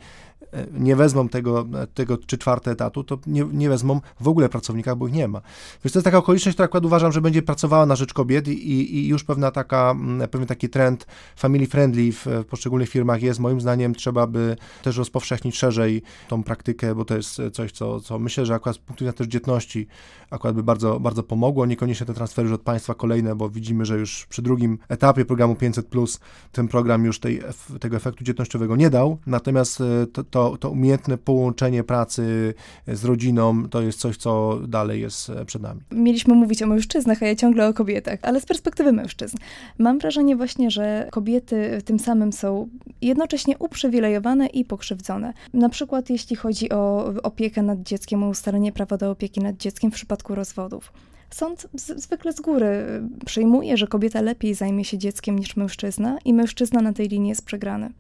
[0.72, 5.08] nie wezmą tego, tego czy czwarte etatu, to nie, nie wezmą w ogóle pracownika, bo
[5.08, 5.40] ich nie ma.
[5.84, 8.96] Więc to jest taka okoliczność, która akurat uważam, że będzie pracowała na rzecz kobiet i,
[8.96, 13.40] i już pewna taka, mm, pewien taki trend family friendly w, w poszczególnych firmach jest.
[13.40, 18.18] Moim zdaniem trzeba by też rozpowszechnić szerzej tą praktykę, bo to jest coś, co, co
[18.18, 19.86] myślę, że akurat z punktu widzenia też dzietności
[20.30, 21.66] akurat by bardzo, bardzo pomogło.
[21.66, 25.54] Niekoniecznie te transfery już od państwa kolejne, bo widzimy, że już przy drugim etapie programu
[25.54, 25.86] 500
[26.52, 27.42] ten program już tej,
[27.80, 29.18] tego efektu dzietnościowego nie dał.
[29.26, 32.54] Natomiast e, to, to, to umiejętne połączenie pracy
[32.88, 35.80] z rodziną to jest coś, co dalej jest e, przed nami.
[35.90, 39.36] Mieliśmy mówić o mężczyznach, a ja ciągle o kobietach, ale z perspektywy mężczyzn.
[39.78, 42.68] Mam wrażenie właśnie, że kobiety tym samym są
[43.02, 45.32] jednocześnie uprzywilejowane i pokrzywdzone.
[45.54, 49.90] Na przykład jeśli chodzi o opiekę nad dzieckiem, o ustalenie prawa do opieki nad dzieckiem
[49.90, 50.92] w przypadku rozwodów.
[51.30, 52.84] Sąd zwykle z góry
[53.26, 57.44] przyjmuje, że kobieta lepiej zajmie się dzieckiem niż mężczyzna i mężczyzna na tej linii jest
[57.44, 57.90] przegrany.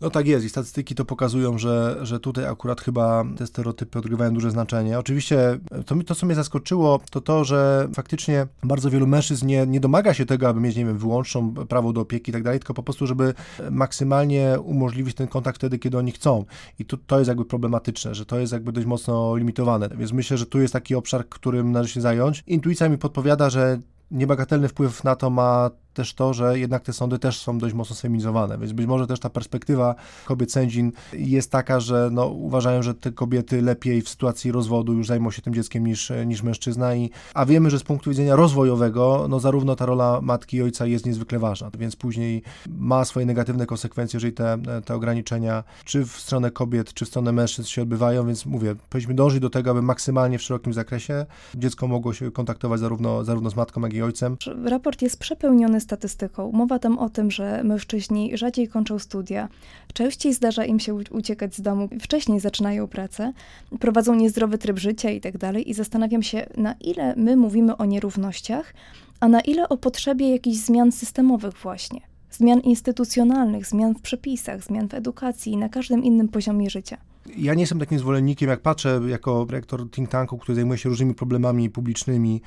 [0.00, 4.34] No tak jest i statystyki to pokazują, że, że tutaj akurat chyba te stereotypy odgrywają
[4.34, 4.98] duże znaczenie.
[4.98, 9.80] Oczywiście to, to, co mnie zaskoczyło, to to, że faktycznie bardzo wielu mężczyzn nie, nie
[9.80, 12.74] domaga się tego, aby mieć, nie wiem, wyłączną prawo do opieki i tak dalej, tylko
[12.74, 13.34] po prostu, żeby
[13.70, 16.44] maksymalnie umożliwić ten kontakt wtedy, kiedy oni chcą.
[16.78, 19.88] I tu, to jest jakby problematyczne, że to jest jakby dość mocno limitowane.
[19.98, 22.44] Więc myślę, że tu jest taki obszar, którym należy się zająć.
[22.46, 23.78] Intuicja mi podpowiada, że
[24.10, 27.96] niebagatelny wpływ na to ma też to, że jednak te sądy też są dość mocno
[27.96, 32.94] feminizowane, więc być może też ta perspektywa kobiet sędzin jest taka, że no, uważają, że
[32.94, 37.10] te kobiety lepiej w sytuacji rozwodu już zajmą się tym dzieckiem niż, niż mężczyzna, i,
[37.34, 41.06] a wiemy, że z punktu widzenia rozwojowego, no zarówno ta rola matki i ojca jest
[41.06, 46.50] niezwykle ważna, więc później ma swoje negatywne konsekwencje, jeżeli te, te ograniczenia czy w stronę
[46.50, 50.38] kobiet, czy w stronę mężczyzn się odbywają, więc mówię, powinniśmy dążyć do tego, aby maksymalnie
[50.38, 54.36] w szerokim zakresie dziecko mogło się kontaktować zarówno, zarówno z matką, jak i ojcem.
[54.64, 56.52] Raport jest przepełniony statystyką.
[56.52, 59.48] Mowa tam o tym, że mężczyźni rzadziej kończą studia,
[59.92, 63.32] częściej zdarza im się uciekać z domu, wcześniej zaczynają pracę,
[63.80, 65.38] prowadzą niezdrowy tryb życia itd.
[65.38, 68.74] Tak I zastanawiam się, na ile my mówimy o nierównościach,
[69.20, 72.00] a na ile o potrzebie jakichś zmian systemowych właśnie.
[72.30, 76.96] Zmian instytucjonalnych, zmian w przepisach, zmian w edukacji i na każdym innym poziomie życia.
[77.36, 81.14] Ja nie jestem takim zwolennikiem, jak patrzę jako rektor think tanku, który zajmuje się różnymi
[81.14, 82.42] problemami publicznymi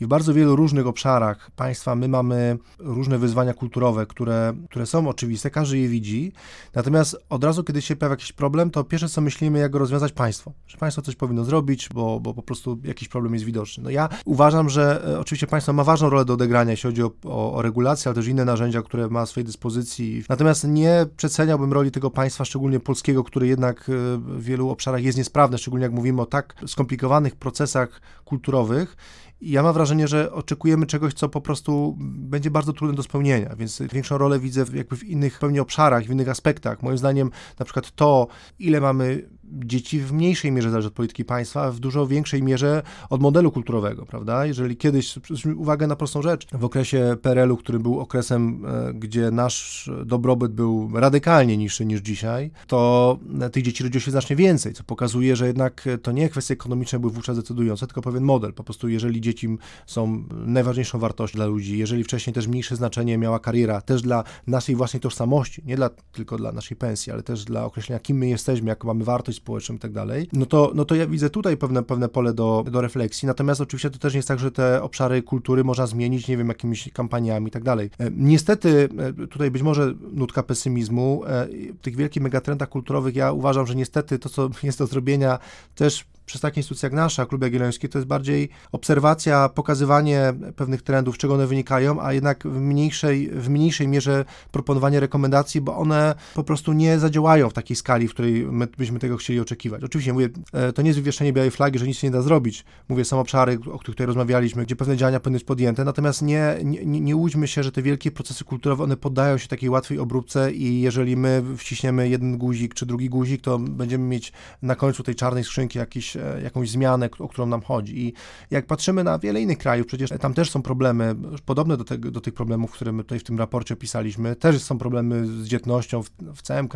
[0.00, 5.08] i w bardzo wielu różnych obszarach państwa my mamy różne wyzwania kulturowe, które, które są
[5.08, 6.32] oczywiste, każdy je widzi.
[6.74, 10.12] Natomiast od razu, kiedy się pojawia jakiś problem, to pierwsze co myślimy, jak go rozwiązać
[10.12, 10.52] państwo.
[10.66, 13.84] Że państwo coś powinno zrobić, bo, bo po prostu jakiś problem jest widoczny.
[13.84, 17.10] No ja uważam, że e, oczywiście państwo ma ważną rolę do odegrania, jeśli chodzi o,
[17.24, 20.24] o, o regulację, ale też inne narzędzia, które ma w swojej dyspozycji.
[20.28, 23.92] Natomiast nie przeceniałbym roli tego państwa, szczególnie polskiego, które jednak e,
[24.26, 28.96] w wielu obszarach jest niesprawne, szczególnie jak mówimy o tak skomplikowanych procesach kulturowych
[29.42, 33.82] ja mam wrażenie, że oczekujemy czegoś, co po prostu będzie bardzo trudne do spełnienia, więc
[33.92, 36.82] większą rolę widzę jakby w innych pewnie obszarach, w innych aspektach.
[36.82, 38.26] Moim zdaniem na przykład to,
[38.58, 42.82] ile mamy dzieci w mniejszej mierze zależy od polityki państwa, a w dużo większej mierze
[43.10, 44.46] od modelu kulturowego, prawda?
[44.46, 49.30] Jeżeli kiedyś, zwróćmy uwagę na prostą rzecz, w okresie PRL-u, który był okresem, e, gdzie
[49.30, 53.18] nasz dobrobyt był radykalnie niższy niż dzisiaj, to
[53.52, 57.12] tych dzieci rodziło się znacznie więcej, co pokazuje, że jednak to nie kwestie ekonomiczne były
[57.12, 58.52] wówczas decydujące, tylko pewien model.
[58.52, 59.48] Po prostu jeżeli dzieci
[59.86, 64.76] są najważniejszą wartością dla ludzi, jeżeli wcześniej też mniejsze znaczenie miała kariera, też dla naszej
[64.76, 68.68] własnej tożsamości, nie dla, tylko dla naszej pensji, ale też dla określenia, kim my jesteśmy,
[68.68, 71.82] jaką mamy wartość społeczną i tak dalej, no to, no to ja widzę tutaj pewne,
[71.82, 73.26] pewne pole do, do refleksji.
[73.26, 76.48] Natomiast oczywiście to też nie jest tak, że te obszary kultury można zmienić, nie wiem,
[76.48, 77.90] jakimiś kampaniami i tak dalej.
[77.98, 83.32] E, niestety, e, tutaj być może nutka pesymizmu, e, w tych wielkich megatrendach kulturowych ja
[83.32, 85.38] uważam, że niestety to, co jest do zrobienia,
[85.74, 91.18] też przez takie instytucje jak nasza, Klub Jagielloński, to jest bardziej obserwacja, pokazywanie pewnych trendów,
[91.18, 96.44] czego one wynikają, a jednak w mniejszej, w mniejszej mierze proponowanie rekomendacji, bo one po
[96.44, 99.84] prostu nie zadziałają w takiej skali, w której my byśmy tego chcieli oczekiwać.
[99.84, 102.64] Oczywiście mówię, e, to nie jest wywieszenie białej flagi, że nic się nie da zrobić.
[102.88, 106.56] Mówię, są obszary, o których tutaj rozmawialiśmy, gdzie pewne działania powinny być podjęte, natomiast nie,
[106.64, 110.52] nie, nie łudźmy się, że te wielkie procesy kulturowe, one poddają się takiej łatwej obróbce
[110.52, 115.14] i jeżeli my wciśniemy jeden guzik czy drugi guzik, to będziemy mieć na końcu tej
[115.14, 118.06] czarnej skrzynki jakiś E, jakąś zmianę, o którą nam chodzi.
[118.06, 118.12] I
[118.50, 121.14] jak patrzymy na wiele innych krajów, przecież tam też są problemy
[121.46, 124.36] podobne do, te, do tych problemów, które my tutaj w tym raporcie opisaliśmy.
[124.36, 126.68] Też są problemy z dzietnością w, w całym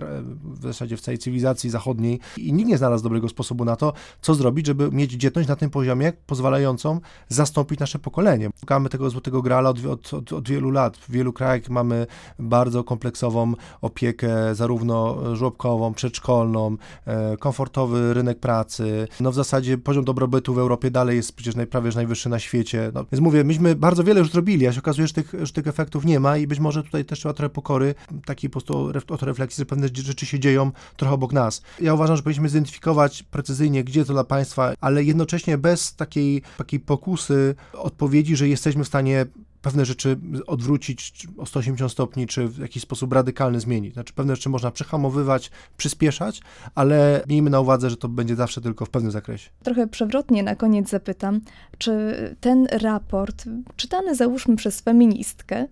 [0.45, 4.35] w zasadzie w całej cywilizacji zachodniej i nikt nie znalazł dobrego sposobu na to, co
[4.35, 8.51] zrobić, żeby mieć dzietność na tym poziomie pozwalającą zastąpić nasze pokolenie.
[8.61, 10.97] Szukamy tego złotego grala od, od, od, od wielu lat.
[10.97, 12.07] W wielu krajach mamy
[12.39, 19.09] bardzo kompleksową opiekę, zarówno żłobkową, przedszkolną, e, komfortowy rynek pracy.
[19.27, 22.91] No w zasadzie poziom dobrobytu w Europie dalej jest przecież prawie że najwyższy na świecie.
[22.95, 25.67] No, więc mówię, myśmy bardzo wiele już zrobili, a się okazuje, że tych, że tych
[25.67, 29.61] efektów nie ma i być może tutaj też trzeba trochę pokory, takiej po prostu refleksji,
[29.61, 31.63] że pewne rzeczy się dzieją trochę obok nas.
[31.81, 36.81] Ja uważam, że powinniśmy zidentyfikować precyzyjnie, gdzie to dla państwa, ale jednocześnie bez takiej, takiej
[36.81, 39.27] pokusy odpowiedzi, że jesteśmy w stanie
[39.63, 43.95] pewne rzeczy odwrócić o 180 stopni, czy w jakiś sposób radykalny zmienić.
[43.95, 46.41] Znaczy pewne rzeczy można przehamowywać, przyspieszać,
[46.75, 49.51] ale miejmy na uwadze, że to będzie zawsze tylko w pewnym zakresie.
[49.63, 51.41] Trochę przewrotnie na koniec zapytam,
[51.79, 53.45] czy ten raport,
[53.77, 55.69] czytany załóżmy przez feministkę,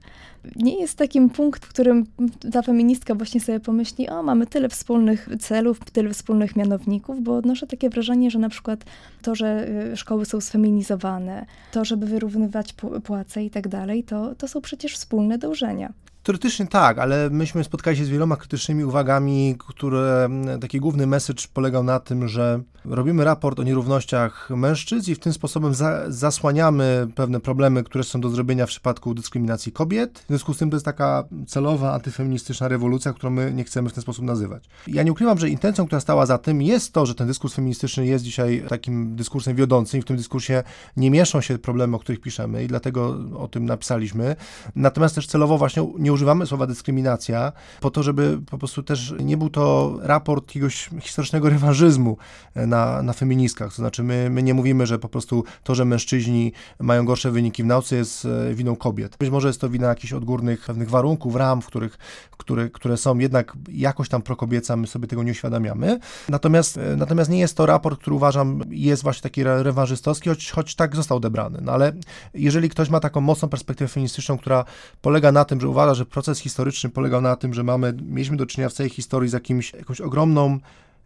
[0.57, 2.07] nie jest takim punkt, w którym
[2.53, 7.67] ta feministka właśnie sobie pomyśli, o mamy tyle wspólnych celów, tyle wspólnych mianowników, bo odnoszę
[7.67, 8.85] takie wrażenie, że na przykład
[9.23, 14.49] to, że y, szkoły są sfeminizowane, to, żeby wyrównywać płace i tak dalej, to, to
[14.49, 15.93] są przecież wspólne dążenia.
[16.25, 20.29] Teoretycznie tak, ale myśmy spotkali się z wieloma krytycznymi uwagami, które
[20.61, 25.33] taki główny message polegał na tym, że robimy raport o nierównościach mężczyzn i w tym
[25.33, 30.19] sposobem za, zasłaniamy pewne problemy, które są do zrobienia w przypadku dyskryminacji kobiet.
[30.19, 33.93] W związku z tym to jest taka celowa, antyfeministyczna rewolucja, którą my nie chcemy w
[33.93, 34.65] ten sposób nazywać.
[34.87, 38.07] Ja nie ukrywam, że intencją, która stała za tym jest to, że ten dyskurs feministyczny
[38.07, 40.63] jest dzisiaj takim dyskursem wiodącym i w tym dyskursie
[40.97, 44.37] nie mieszczą się problemy, o których piszemy i dlatego o tym napisaliśmy.
[44.77, 49.37] Natomiast też celowo właśnie nie używamy słowa dyskryminacja po to, żeby po prostu też nie
[49.37, 52.17] był to raport jakiegoś historycznego rewanżyzmu
[52.55, 53.71] na, na feministkach.
[53.71, 57.63] To znaczy my, my nie mówimy, że po prostu to, że mężczyźni mają gorsze wyniki
[57.63, 59.17] w nauce jest e, winą kobiet.
[59.17, 61.99] Być może jest to wina jakichś odgórnych pewnych warunków, ram, w których,
[62.31, 65.99] które, które są jednak jakoś tam prokobieca, my sobie tego nie uświadamiamy.
[66.29, 70.75] Natomiast, e, natomiast nie jest to raport, który uważam jest właśnie taki rewanżystowski, choć, choć
[70.75, 71.59] tak został odebrany.
[71.63, 71.93] No ale
[72.35, 74.65] jeżeli ktoś ma taką mocną perspektywę feministyczną, która
[75.03, 78.37] polega na tym, że uważa, że że proces historyczny polegał na tym, że mamy, mieliśmy
[78.37, 80.59] do czynienia w całej historii z jakimś, jakąś ogromną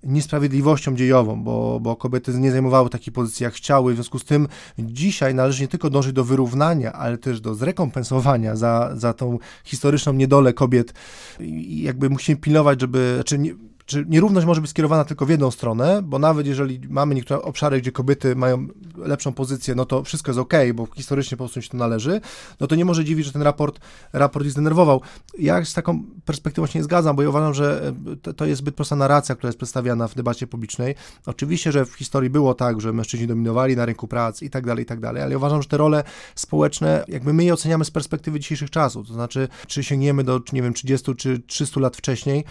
[0.02, 3.92] niesprawiedliwością dziejową, bo, bo kobiety nie zajmowały takiej pozycji, jak chciały.
[3.92, 8.56] W związku z tym dzisiaj należy nie tylko dążyć do wyrównania, ale też do zrekompensowania
[8.56, 10.94] za, za tą historyczną niedolę kobiet.
[11.40, 13.54] I jakby musimy pilnować, żeby, znaczy nie,
[13.88, 17.81] czy nierówność może być skierowana tylko w jedną stronę, bo nawet jeżeli mamy niektóre obszary,
[17.81, 21.68] gdzie kobiety mają lepszą pozycję, no to wszystko jest ok, bo historycznie po prostu się
[21.68, 22.20] to należy,
[22.61, 23.81] no to nie może dziwić, że ten raport,
[24.12, 25.01] raport zdenerwował.
[25.38, 27.92] Ja z taką perspektywą się nie zgadzam, bo ja uważam, że
[28.27, 30.94] e, to jest zbyt prosta narracja, która jest przedstawiana w debacie publicznej.
[31.27, 34.83] Oczywiście, że w historii było tak, że mężczyźni dominowali na rynku pracy i tak dalej,
[34.83, 37.90] i tak dalej, ale ja uważam, że te role społeczne, jakby my je oceniamy z
[37.90, 42.44] perspektywy dzisiejszych czasów, to znaczy, czy sięgniemy do, nie wiem, 30 czy 300 lat wcześniej,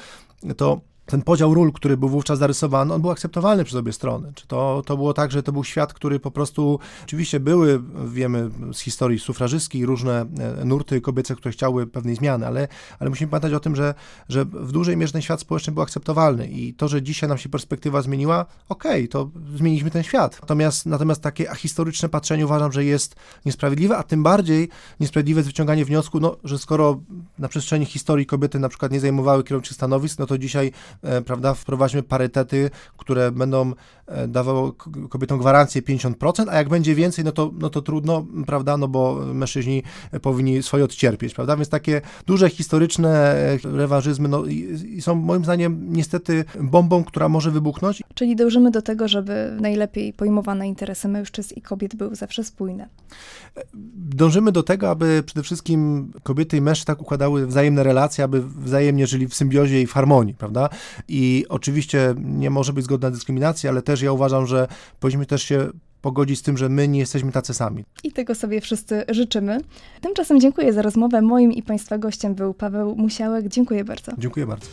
[0.57, 4.31] to ten podział ról, który był wówczas zarysowany, on był akceptowalny przez obie strony.
[4.35, 8.49] Czy to, to było tak, że to był świat, który po prostu, oczywiście były, wiemy
[8.73, 10.25] z historii sufrażystskiej, różne
[10.61, 12.67] e, nurty kobiece, które chciały pewnej zmiany, ale,
[12.99, 13.93] ale musimy pamiętać o tym, że,
[14.29, 17.49] że w dużej mierze ten świat społeczny był akceptowalny i to, że dzisiaj nam się
[17.49, 20.37] perspektywa zmieniła, okej, okay, to zmieniliśmy ten świat.
[20.41, 23.15] Natomiast, natomiast takie historyczne patrzenie uważam, że jest
[23.45, 27.01] niesprawiedliwe, a tym bardziej niesprawiedliwe jest wyciąganie wniosku, no, że skoro
[27.39, 30.71] na przestrzeni historii kobiety na przykład nie zajmowały kierowniczych stanowisk, no to dzisiaj
[31.25, 33.73] prawda, wprowadźmy parytety, które będą
[34.07, 34.71] e, dawały
[35.09, 39.15] kobietom gwarancję 50%, a jak będzie więcej, no to, no to trudno, prawda, no bo
[39.33, 39.83] mężczyźni
[40.21, 45.93] powinni swoje odcierpieć, prawda, więc takie duże historyczne e, rewanżyzmy no, i są moim zdaniem
[45.93, 48.03] niestety bombą, która może wybuchnąć.
[48.13, 52.89] Czyli dążymy do tego, żeby najlepiej pojmowane interesy mężczyzn i kobiet były zawsze spójne.
[53.95, 59.07] Dążymy do tego, aby przede wszystkim kobiety i mężczyźni tak układały wzajemne relacje, aby wzajemnie
[59.07, 60.69] żyli w symbiozie i w harmonii, prawda?
[61.07, 64.67] I oczywiście nie może być zgodna dyskryminacja, ale też ja uważam, że
[64.99, 65.69] powinniśmy też się
[66.01, 67.83] pogodzić z tym, że my nie jesteśmy tacy sami.
[68.03, 69.61] I tego sobie wszyscy życzymy.
[70.01, 71.21] Tymczasem dziękuję za rozmowę.
[71.21, 73.47] Moim i Państwa gościem był Paweł Musiałek.
[73.47, 74.11] Dziękuję bardzo.
[74.17, 74.67] Dziękuję bardzo.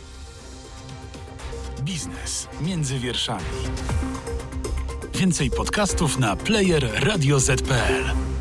[1.81, 3.43] Biznes między wierszami.
[5.19, 8.34] Więcej podcastów na player radioz.pl.